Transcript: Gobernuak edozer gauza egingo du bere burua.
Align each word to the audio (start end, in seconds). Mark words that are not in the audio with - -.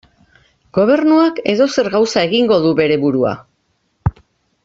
Gobernuak 0.77 1.41
edozer 1.53 1.91
gauza 1.97 2.23
egingo 2.29 2.59
du 2.65 2.73
bere 2.83 2.99
burua. 3.07 3.35